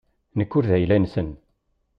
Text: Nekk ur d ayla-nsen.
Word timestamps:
Nekk 0.37 0.51
ur 0.57 0.65
d 0.69 0.71
ayla-nsen. 0.75 1.29